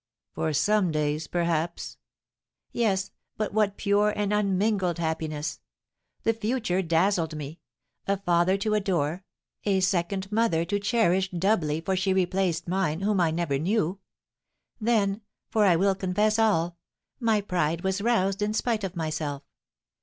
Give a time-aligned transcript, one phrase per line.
[0.33, 1.97] "For some days, perhaps."
[2.71, 5.59] "Yes, but what pure and unmingled happiness!
[6.23, 7.59] The future dazzled me,
[8.07, 9.23] a father to adore,
[9.63, 13.99] a second mother to cherish doubly, for she replaced mine, whom I never knew.
[14.79, 16.77] Then for I will confess all
[17.19, 19.43] my pride was roused in spite of myself.